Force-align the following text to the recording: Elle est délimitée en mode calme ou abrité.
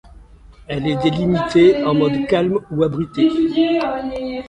Elle 0.67 0.87
est 0.87 1.03
délimitée 1.03 1.83
en 1.83 1.93
mode 1.93 2.25
calme 2.25 2.57
ou 2.71 2.81
abrité. 2.83 3.29